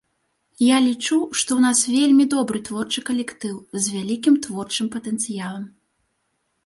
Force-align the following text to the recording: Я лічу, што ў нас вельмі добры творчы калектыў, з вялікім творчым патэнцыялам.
Я 0.67 0.77
лічу, 0.85 1.17
што 1.41 1.51
ў 1.57 1.65
нас 1.65 1.79
вельмі 1.97 2.25
добры 2.35 2.61
творчы 2.69 2.99
калектыў, 3.09 3.55
з 3.83 3.97
вялікім 3.97 4.41
творчым 4.47 4.87
патэнцыялам. 4.97 5.63